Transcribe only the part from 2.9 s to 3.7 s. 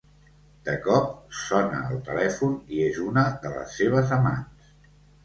una de